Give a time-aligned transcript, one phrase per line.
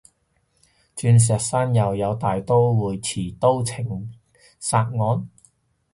[0.95, 4.11] 鑽石山又有大刀會持刀情
[4.59, 5.29] 殺案？